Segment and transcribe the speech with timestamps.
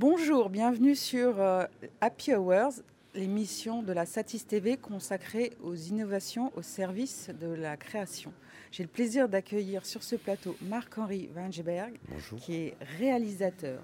[0.00, 1.66] Bonjour, bienvenue sur euh,
[2.00, 2.72] Happy Hours,
[3.14, 8.32] l'émission de la Satis TV consacrée aux innovations au service de la création.
[8.72, 12.00] J'ai le plaisir d'accueillir sur ce plateau Marc-Henri Vangeberg,
[12.38, 13.82] qui est réalisateur,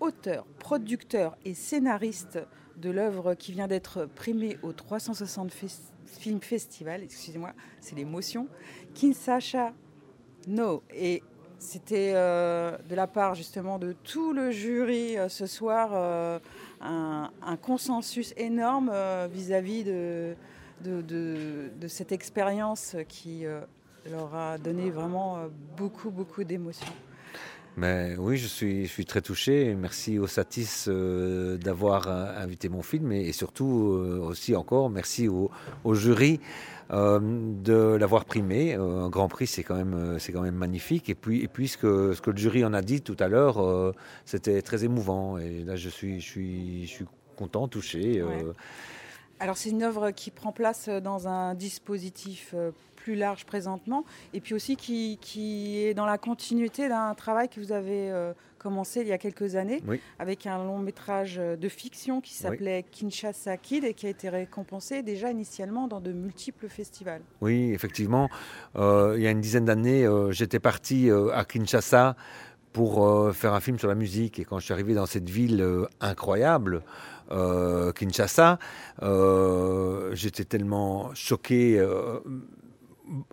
[0.00, 2.40] auteur, producteur et scénariste
[2.76, 5.52] de l'œuvre qui vient d'être primée au 360
[6.04, 8.48] Film Festival, excusez-moi, c'est l'émotion,
[8.94, 9.72] Kinshasa
[10.48, 10.82] No.
[10.92, 11.22] Et
[11.64, 16.38] c'était euh, de la part justement de tout le jury euh, ce soir euh,
[16.80, 17.30] un,
[17.62, 18.92] consensus énorme
[19.32, 20.36] vis-à-vis de,
[20.82, 23.44] de, cette expérience qui
[24.10, 25.38] leur a donné vraiment
[25.78, 26.92] beaucoup, beaucoup d'émotions.
[27.76, 29.74] Mais oui, je suis, je suis très touché.
[29.74, 33.64] Merci au Satis d'avoir invité mon film et, surtout
[34.22, 35.50] aussi encore merci au,
[35.94, 36.40] jury
[36.90, 38.74] euh, de l'avoir primé.
[38.74, 41.08] Euh, un Grand Prix, c'est quand même, euh, c'est quand même magnifique.
[41.08, 43.28] Et puis, et puis ce, que, ce que le jury en a dit tout à
[43.28, 43.94] l'heure,
[44.24, 45.38] c'était très émouvant.
[45.38, 47.04] Et là, je suis, je suis, je suis
[47.36, 48.22] content, touché.
[49.40, 52.54] Alors, c'est une œuvre qui prend place dans un dispositif
[53.04, 57.60] plus large présentement, et puis aussi qui, qui est dans la continuité d'un travail que
[57.60, 58.10] vous avez
[58.64, 59.82] commencé il y a quelques années,
[60.18, 65.02] avec un long métrage de fiction qui s'appelait Kinshasa Kid et qui a été récompensé
[65.02, 67.20] déjà initialement dans de multiples festivals.
[67.42, 68.30] Oui, effectivement.
[68.76, 72.16] Euh, il y a une dizaine d'années, euh, j'étais parti euh, à Kinshasa
[72.72, 74.40] pour faire un film sur la musique.
[74.40, 75.64] Et quand je suis arrivé dans cette ville
[76.00, 76.82] incroyable,
[77.30, 78.58] Kinshasa,
[80.12, 81.80] j'étais tellement choqué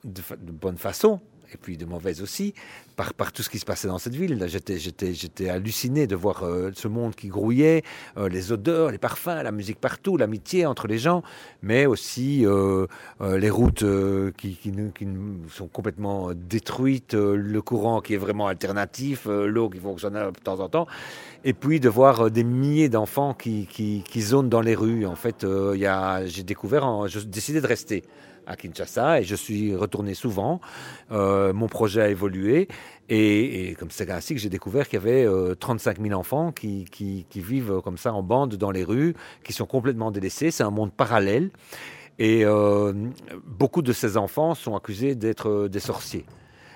[0.03, 1.19] de, bonne façon
[1.53, 2.53] et puis de mauvaise aussi,
[2.95, 4.45] par, tout ce qui se passait dans cette ville.
[4.47, 7.83] J'étais, halluciné de voir euh, ce monde qui grouillait,
[8.17, 11.23] euh, les odeurs, les parfums, la musique partout, l'amitié entre les gens,
[11.61, 12.85] mais aussi euh,
[13.19, 13.83] les routes
[14.37, 14.57] qui,
[15.49, 20.69] sont complètement détruites, le courant qui est vraiment alternatif, l'eau qui fonctionne de temps en
[20.69, 20.87] temps,
[21.43, 25.05] et puis de voir des milliers d'enfants qui, qui, zonent dans les rues.
[25.05, 25.45] En fait,
[26.25, 28.03] j'ai découvert, j'ai décidé de rester
[28.47, 30.61] à Kinshasa et je suis retourné souvent.
[31.11, 32.67] Euh, mon projet a évolué
[33.09, 37.25] et, comme c'est ainsi que j'ai découvert qu'il y avait 35 euh, 000 enfants qui,
[37.35, 40.51] vivent comme ça en bande dans les rues, qui sont complètement délaissés.
[40.51, 41.49] C'est un monde parallèle
[42.19, 42.93] et euh,
[43.45, 46.25] beaucoup de ces enfants sont accusés d'être des sorciers.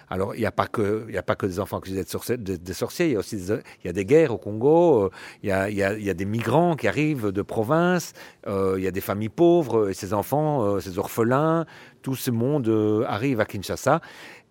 [0.09, 3.07] Alors, il n'y a, pas que, a pas que des enfants accusés d'être des sorciers,
[3.07, 5.09] il y a aussi des, y a des guerres au Congo, euh,
[5.41, 8.13] il y, a, des migrants qui arrivent de province,
[8.47, 11.66] euh, il y a des familles pauvres, et ces enfants, euh, ces orphelins,
[12.01, 12.69] tout ce monde
[13.07, 14.01] arrive à Kinshasa,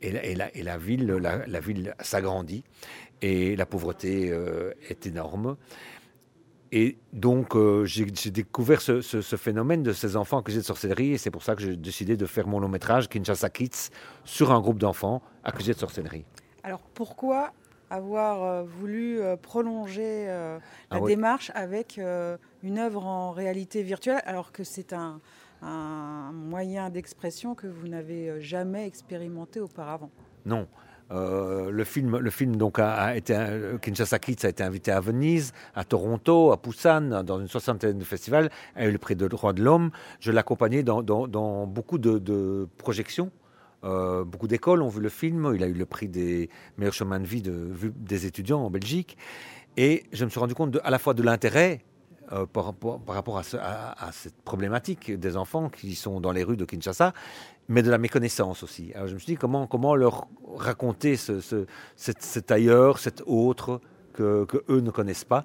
[0.03, 2.65] et, la, ville, la ville s'agrandit,
[3.23, 4.35] et la pauvreté
[4.91, 5.57] est énorme.
[6.77, 9.01] Et donc, euh, j'ai découvert ce,
[9.37, 12.27] phénomène de ces enfants accusés de sorcellerie, et c'est pour ça que j'ai décidé de
[12.27, 13.91] faire mon long métrage, Kinshasa Kids,
[14.25, 16.25] sur un groupe d'enfants accusés de sorcellerie.
[16.65, 17.53] Alors, pourquoi
[17.91, 20.59] avoir euh, voulu euh, prolonger la
[20.91, 22.01] ah démarche avec
[22.65, 25.21] une œuvre en réalité virtuelle, alors que c'est un,
[25.63, 30.11] un moyen d'expression que vous n'avez jamais expérimenté auparavant?
[30.45, 30.67] Non.
[31.11, 33.37] Euh, le film, le film donc a, été
[33.83, 38.05] Kinshasa Kids a été invité à Venise, à Toronto, à Busan, dans une soixantaine de
[38.05, 39.91] festivals, a eu le prix de droit de l'homme.
[40.21, 43.31] Je l'accompagnais dans, beaucoup de, projections.
[43.85, 45.53] Euh, beaucoup d'écoles ont vu le film.
[45.55, 46.49] Il a eu le prix des
[46.79, 49.19] meilleurs chemins de vie de, des étudiants en Belgique.
[49.77, 51.85] Et je me suis rendu compte à la fois de l'intérêt
[52.33, 57.13] euh, par, rapport à, cette problématique des enfants qui sont dans les rues de Kinshasa,
[57.69, 58.93] mais de la méconnaissance aussi.
[58.95, 60.27] Alors je me suis dit comment, comment leur
[60.57, 61.67] raconter ce,
[61.97, 63.81] cet, ailleurs, cet autre
[64.13, 65.45] que, eux ne connaissent pas.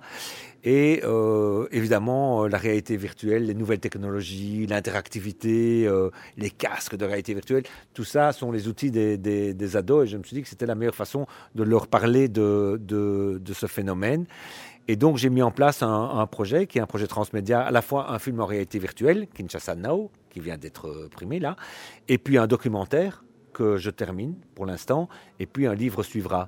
[0.64, 7.34] Et euh, évidemment, la réalité virtuelle, les nouvelles technologies, l'interactivité, euh, les casques de réalité
[7.34, 7.64] virtuelle,
[7.94, 10.06] tout ça sont les outils des, des, ados.
[10.06, 11.26] Et je me suis dit que c'était la meilleure façon
[11.56, 14.28] de leur parler de, de ce phénomène.
[14.90, 17.84] Et donc j'ai mis en place un, projet qui est un projet transmédia, à la
[17.84, 21.58] fois un film en réalité virtuelle, Kinshasa Now, qui vient d'être euh, primé là,
[22.08, 23.24] et puis un documentaire
[23.54, 25.08] que je termine pour l'instant,
[25.40, 26.48] et puis un livre suivra.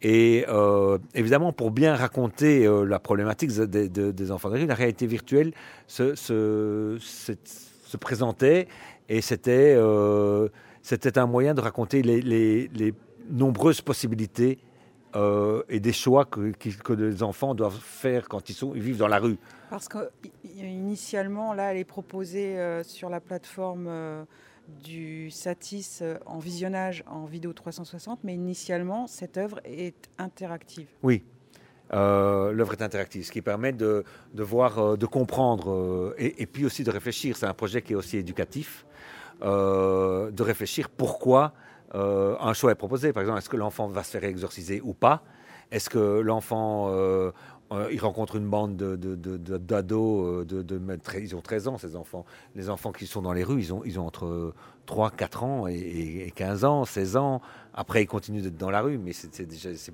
[0.00, 5.08] Et euh, évidemment, pour bien raconter euh, la problématique des enfants de rue, la réalité
[5.08, 5.52] virtuelle
[5.88, 8.68] se, se, se, présentait
[9.08, 12.94] et c'était un moyen de raconter les
[13.28, 14.60] nombreuses possibilités
[15.14, 18.96] euh, et des choix que, que, les enfants doivent faire quand ils, sont, ils vivent
[18.96, 19.36] dans la rue.
[19.68, 24.24] Parce qu'initialement, là, elle est proposée euh, sur la plateforme euh,
[24.82, 30.88] du Satis en visionnage en vidéo 360, mais initialement, cette œuvre est interactive.
[31.02, 31.22] Oui.
[31.92, 36.84] L'œuvre est interactive, ce qui permet de, de voir, de comprendre et, et, puis aussi
[36.84, 37.36] de réfléchir.
[37.36, 38.86] C'est un projet qui est aussi éducatif,
[39.42, 41.52] de réfléchir pourquoi
[41.94, 43.12] euh, un choix est proposé.
[43.12, 45.22] Par exemple, est-ce que l'enfant va se faire exorciser ou pas?
[45.70, 47.32] Est-ce que l'enfant, euh,
[47.72, 50.80] euh, ils rencontrent une bande d'ados, de, de,
[51.18, 52.24] ils ont 13 ans, ces enfants.
[52.54, 54.54] Les enfants qui sont dans les rues, ils ont, ils ont entre
[54.86, 57.42] 3, 4 ans et, 15 ans, 16 ans.
[57.74, 59.30] Après, ils continuent d'être dans la rue, mais c'est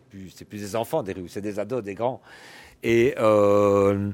[0.09, 2.21] plus, plus des enfants des rues, c'est des ados, des grands.
[2.83, 4.11] Et, euh,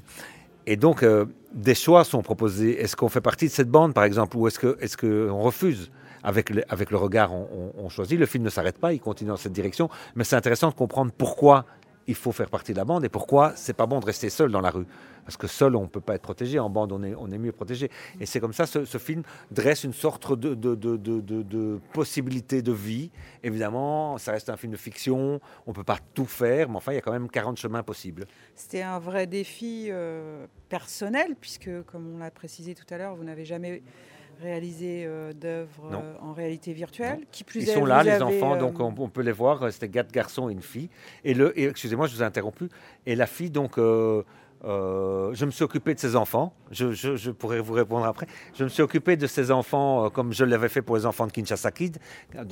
[0.67, 2.81] et donc, euh, des choix sont proposés.
[2.81, 5.91] Est-ce qu'on fait partie de cette bande, par exemple, ou est-ce qu'on est refuse?
[6.27, 8.19] Avec le, avec le regard, on, choisit.
[8.19, 9.91] Le film ne s'arrête pas, il continue dans cette direction.
[10.15, 11.67] Mais c'est intéressant de comprendre pourquoi
[12.07, 14.51] il faut faire partie de la bande et pourquoi c'est pas bon de rester seul
[14.51, 14.87] dans la rue?
[15.25, 16.59] Parce que seul, on ne peut pas être protégé.
[16.59, 17.91] En bande, on est, on est mieux protégé.
[18.21, 22.61] Et c'est comme ça, ce, ce, film dresse une sorte de, de, de, de, possibilité
[22.61, 23.11] de vie.
[23.43, 25.41] Évidemment, ça reste un film de fiction.
[25.67, 27.83] On ne peut pas tout faire, mais enfin, il y a quand même 40 chemins
[27.83, 28.27] possibles.
[28.55, 33.25] C'était un vrai défi euh, personnel, puisque, comme on l'a précisé tout à l'heure, vous
[33.25, 33.83] n'avez jamais
[34.41, 37.21] réalisé euh, d'œuvres euh, en réalité virtuelle.
[37.31, 39.73] Qui plus Ils sont là, les enfants, donc on, on, peut les voir.
[39.73, 40.89] C'était quatre garçons et une fille.
[41.25, 42.69] Et le, excusez-moi, je vous ai interrompu.
[43.07, 43.79] Et la fille, donc,
[44.65, 46.55] euh, je me suis occupé de ces enfants.
[46.71, 48.27] Je, pourrais vous répondre après.
[48.55, 51.27] Je me suis occupé de ces enfants euh, comme je l'avais fait pour les enfants
[51.27, 51.99] de Kinshasa Kid.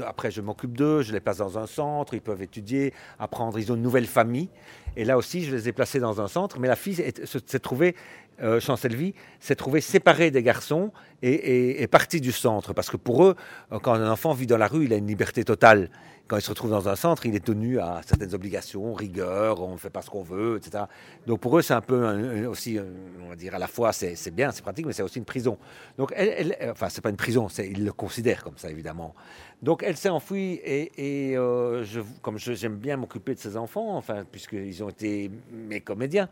[0.06, 3.58] Après, je m'occupe d'eux, je les place dans un centre, ils peuvent étudier, apprendre.
[3.58, 4.48] Ils ont une nouvelle famille.
[4.96, 6.58] Et là aussi, je les ai placés dans un centre.
[6.58, 7.94] Mais la fille s'est trouvée,
[8.42, 10.92] euh, Chancelvie, s'est trouvée séparée des garçons
[11.22, 12.74] et, et, partie du centre.
[12.74, 13.36] Parce que pour eux,
[13.72, 15.88] euh, quand un enfant vit dans la rue, il a une liberté totale.
[16.32, 19.72] Quand il se retrouve dans un centre, il est tenu à certaines obligations, rigueur, on
[19.72, 20.84] ne fait pas ce qu'on veut, etc.
[21.26, 22.78] Donc pour eux, c'est un peu aussi,
[23.22, 25.58] on va dire, à la fois, c'est bien, c'est pratique, mais c'est aussi une prison.
[25.98, 29.14] Donc, elle, elle enfin, c'est pas une prison, ils le considèrent comme ça, évidemment.
[29.60, 34.24] Donc elle s'est enfuie et, euh, je, comme j'aime bien m'occuper de ces enfants, enfin,
[34.24, 36.30] puisqu'ils ont été mes comédiens,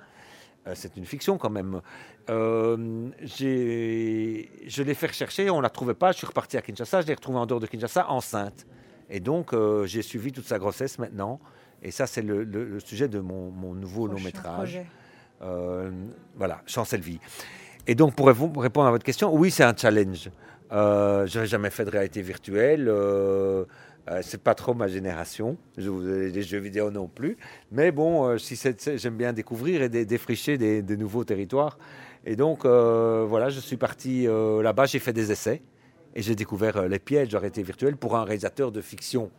[0.67, 1.82] euh, c'est une fiction quand même.
[2.31, 7.02] Euh, je l'ai fait rechercher, on ne la trouvait pas, je suis reparti à Kinshasa,
[7.02, 8.64] je l'ai retrouvée en dehors de Kinshasa enceinte.
[9.10, 11.40] Et donc euh, j'ai suivi toute sa grossesse maintenant.
[11.82, 14.80] Et ça, c'est le, sujet de mon, nouveau long métrage.
[15.40, 17.20] voilà, Chancelvie.
[17.86, 20.30] Et donc pour répondre à votre question, oui, c'est un challenge.
[20.72, 22.86] Euh, je n'ai jamais fait de réalité virtuelle.
[22.88, 23.64] Euh,
[24.10, 25.56] euh, c'est pas trop ma génération.
[25.76, 25.90] Je,
[26.30, 27.36] les jeux vidéo non plus.
[27.72, 28.58] Mais bon, euh, si
[28.96, 31.78] j'aime bien découvrir et défricher des, nouveaux territoires.
[32.24, 35.62] Et donc, voilà, je suis parti là-bas, j'ai fait des essais
[36.14, 39.30] et j'ai découvert les pièges de réalité virtuelle pour un réalisateur de fiction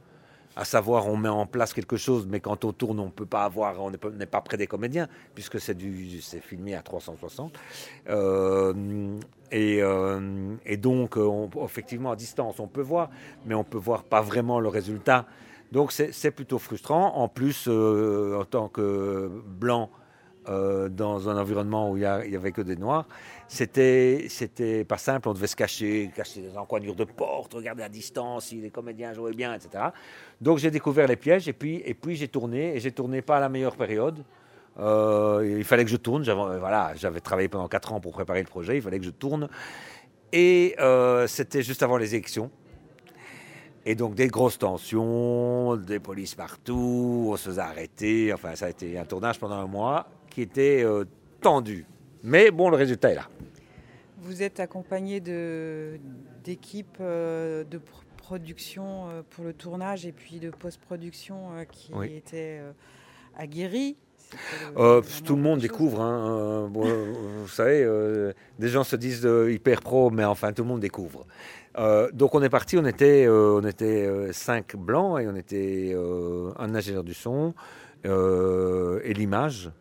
[0.56, 3.44] à savoir on met en place quelque chose, mais quand on tourne, on peut pas
[3.44, 5.76] avoir, on n'est pas près des comédiens, puisque c'est
[6.42, 7.58] filmé à 360.
[8.10, 9.18] Euh,
[9.52, 11.18] et, euh, et, donc,
[11.64, 13.10] effectivement, à distance, on peut voir,
[13.46, 15.26] mais on peut voir pas vraiment le résultat.
[15.72, 17.16] Donc, c'est plutôt frustrant.
[17.16, 19.90] En plus, euh, en tant que blanc,
[20.50, 23.08] euh, dans un environnement où il n'y avait que des noirs,
[23.48, 25.30] c'était c'était pas simple.
[25.30, 29.14] On devait se cacher, cacher des encoignures de porte, regarder à distance si les comédiens
[29.14, 29.90] jouaient bien, etc.
[30.40, 33.38] Donc j'ai découvert les pièges et puis et puis j'ai tourné et j'ai tourné pas
[33.38, 34.24] à la meilleure période.
[34.80, 36.24] Euh, il fallait que je tourne.
[36.24, 38.78] J'avais voilà, j'avais travaillé pendant quatre ans pour préparer le projet.
[38.78, 39.48] Il fallait que je tourne
[40.34, 42.50] et euh, c'était juste avant les élections.
[43.86, 48.34] Et donc des grosses tensions, des polices partout, on se faisait arrêter.
[48.34, 51.06] Enfin, ça a été un tournage pendant un mois qui était euh,
[51.42, 51.86] tendu.
[52.24, 53.30] Mais bon, le résultat est là.
[54.18, 57.80] Vous êtes accompagné d'équipes euh, de,
[58.18, 62.62] production euh, pour le tournage et puis de post-production qui étaient
[63.38, 63.98] aguerris.
[65.26, 66.02] tout le monde découvre.
[66.02, 67.86] Hein, vous savez,
[68.58, 71.26] des gens se disent hyper pro, mais enfin, tout le monde découvre.
[72.14, 75.96] donc on est parti, on était, on était cinq blancs et on était
[76.58, 77.54] un ingénieur du son
[78.06, 79.72] et l'image.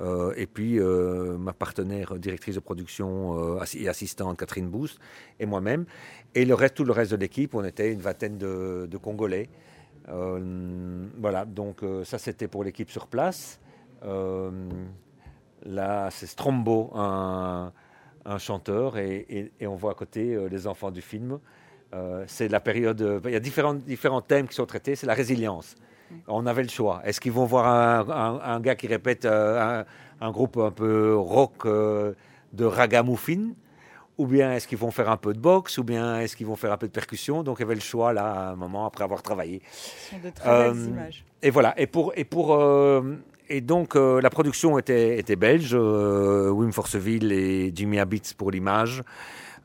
[0.00, 4.98] Euh, et puis euh, ma partenaire directrice de production euh, et assistante Catherine Boost
[5.38, 5.84] et moi-même.
[6.34, 9.48] Et le reste, tout le reste de l'équipe, on était une vingtaine de, Congolais.
[10.06, 13.60] voilà, donc ça c'était pour l'équipe sur place.
[14.02, 14.50] là,
[16.10, 17.72] c'est Strombo, un,
[18.38, 21.38] chanteur, et, on voit à côté les enfants du film.
[22.26, 23.20] c'est la période.
[23.24, 24.94] Il y a différents, différents thèmes qui sont traités.
[24.94, 25.74] C'est la résilience.
[26.28, 27.02] On avait le choix.
[27.04, 27.66] Est-ce qu'ils vont voir
[28.46, 29.84] un, gars qui répète euh,
[30.20, 32.14] un, groupe un peu rock euh,
[32.52, 33.50] de ragamuffin?
[34.18, 36.56] Ou bien est-ce qu'ils vont faire un peu de boxe, ou bien est-ce qu'ils vont
[36.56, 37.42] faire un peu de percussion?
[37.42, 39.62] Donc il y avait le choix là, à un moment, après avoir travaillé.
[39.72, 41.24] Ce sont de très belles euh, images.
[41.42, 42.12] Et voilà, et pour...
[42.16, 42.58] Et pour
[43.52, 49.02] et donc la production était, était belge, Wim Forceville et Jimmy Habitz pour l'image.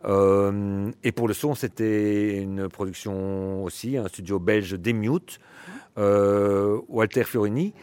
[0.04, 5.40] et pour le son, c'était une production aussi, un studio belge d'Emute,
[5.98, 7.74] Walter Fiorini,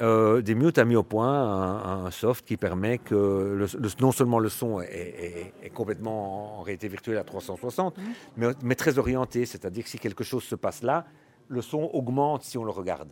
[0.00, 3.66] euh, a mis au point un, soft qui permet que
[4.00, 8.52] non seulement le son est, complètement en, réalité virtuelle à 360, mmh.
[8.62, 11.06] mais, très orienté, c'est-à-dire que si quelque chose se passe là,
[11.48, 13.10] le son augmente si on le regarde.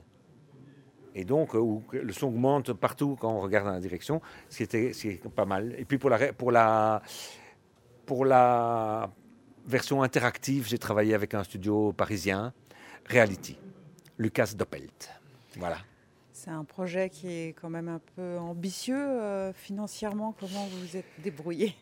[1.14, 4.20] Et donc, où le son augmente partout quand on regarde dans la direction,
[4.50, 5.74] ce qui était, pas mal.
[5.78, 7.02] Et puis pour la, pour la,
[8.04, 9.10] pour la
[9.66, 12.52] version interactive, j'ai travaillé avec un studio parisien,
[13.08, 13.56] Reality,
[14.18, 15.10] Lucas Doppelt.
[15.56, 15.78] Voilà.
[16.32, 20.34] C'est un projet qui est quand même un peu ambitieux euh, financièrement.
[20.38, 21.74] Comment vous vous êtes débrouillé?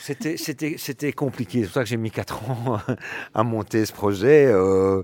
[0.00, 1.60] C'était compliqué.
[1.60, 2.78] C'est pour ça que j'ai mis 4 ans
[3.34, 4.46] à monter ce projet.
[4.46, 5.02] Euh,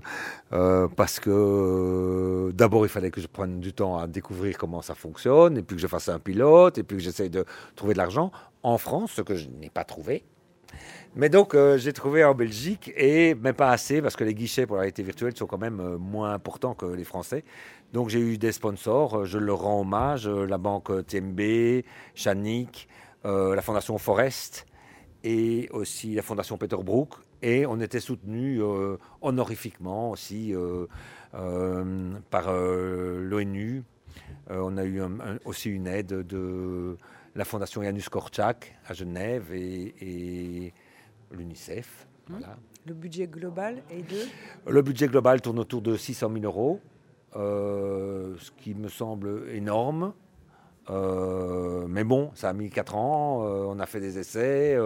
[0.53, 4.95] euh, parce que d'abord, il fallait que je prenne du temps à découvrir comment ça
[4.95, 7.99] fonctionne, et puis que je fasse un pilote, et puis que j'essaye de trouver de
[7.99, 8.31] l'argent
[8.63, 10.23] en France, ce que je n'ai pas trouvé.
[11.17, 14.65] Mais donc, euh, j'ai trouvé en Belgique, et mais pas assez, parce que les guichets
[14.65, 17.45] pour la réalité virtuelle sont quand même euh, moins importants que les Français.
[17.93, 21.83] Donc, j'ai eu des sponsors, euh, je leur rends hommage, la banque TMB,
[22.15, 22.89] Chanic,
[23.23, 24.67] la fondation Forest,
[25.23, 27.13] et aussi la fondation Peter Brook.
[27.41, 28.61] Et on était soutenu
[29.21, 30.53] honorifiquement aussi
[31.31, 33.83] par l'ONU.
[34.49, 35.01] on a eu
[35.45, 36.97] aussi une aide de
[37.33, 40.73] la fondation Janus Korczak à Genève et
[41.35, 42.07] l'UNICEF.
[42.29, 42.39] Hum.
[42.87, 46.79] Le budget global est de Le budget global tourne autour de 600 000 euros,
[47.35, 50.13] euh, ce qui me semble énorme.
[50.91, 54.77] Euh, mais bon, ça a mis 4 ans, euh, on a fait des essais.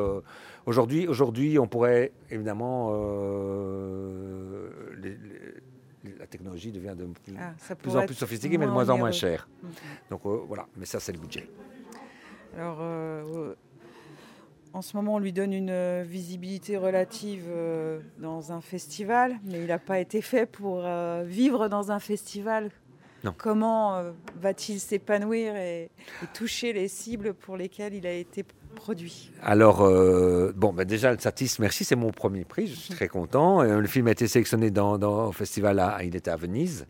[0.65, 2.91] aujourd'hui, aujourd'hui, on pourrait évidemment.
[6.17, 9.11] la technologie devient de plus, ah, plus en plus sophistiquée, mais de moins en moins
[9.11, 9.49] chère.
[10.09, 11.49] Donc voilà, mais ça, c'est le budget.
[12.57, 12.79] Alors,
[14.73, 19.59] en ce moment, on lui donne une euh, visibilité relative euh, dans un festival, mais
[19.61, 22.69] il n'a pas été fait pour euh, vivre dans un festival.
[23.37, 24.01] Comment
[24.39, 25.91] va-t-il s'épanouir et,
[26.33, 28.45] toucher les cibles pour lesquelles il a été
[28.75, 29.29] produit?
[29.43, 29.79] Alors,
[30.55, 33.61] bon, bah déjà, le Satis, merci, c'est mon premier prix, je suis très content.
[33.61, 34.97] le film a été sélectionné dans,
[35.27, 36.87] au festival, à, il était à Venise.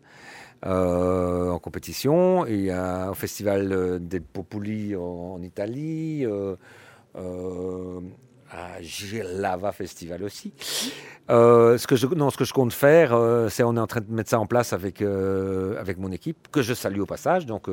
[0.63, 6.57] en compétition, et au festival des Populi en, Italie, euh,
[7.15, 8.79] à
[9.23, 10.53] Lava Festival aussi.
[11.29, 13.85] Euh, ce, que je, non, ce que je compte faire, euh, c'est on est en
[13.85, 17.45] train de mettre ça en place avec, avec mon équipe, que je salue au passage,
[17.45, 17.67] donc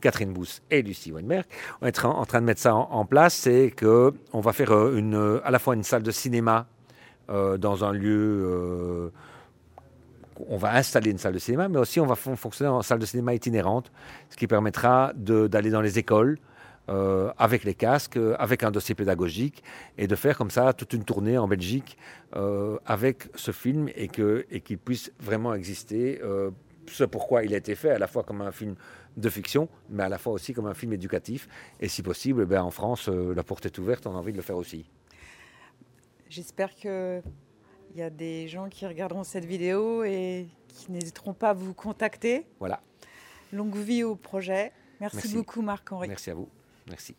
[0.00, 1.46] Catherine Bousse et Lucie Weinberg.
[1.80, 5.50] On est en, train de mettre ça en, place, c'est qu'on va faire une, à
[5.50, 6.66] la fois une salle de cinéma
[7.28, 9.12] dans un lieu
[10.48, 13.06] on va installer une salle de cinéma, mais aussi on va fonctionner en salle de
[13.06, 13.90] cinéma itinérante,
[14.30, 16.38] ce qui permettra d'aller dans les écoles,
[16.88, 19.64] euh, avec les casques, euh, avec un dossier pédagogique,
[19.98, 21.98] et de faire comme ça toute une tournée en Belgique
[22.36, 26.20] euh, avec ce film et qu'il et puisse vraiment exister.
[26.88, 28.76] ce pourquoi il a été fait, à la fois comme un film
[29.16, 31.48] de fiction, mais à la fois aussi comme un film éducatif.
[31.80, 34.42] Et si possible, ben, en France, la porte est ouverte, on a envie de le
[34.42, 34.88] faire aussi.
[36.28, 37.22] J'espère qu'il
[37.96, 42.46] y a des gens qui regarderont cette vidéo et qui n'hésiteront pas à vous contacter.
[42.60, 42.80] Voilà.
[43.52, 44.70] Longue vie au projet.
[45.00, 45.34] Merci, Merci.
[45.34, 46.08] beaucoup Marc-Henri.
[46.08, 46.48] Merci à vous.
[46.88, 47.16] Merci.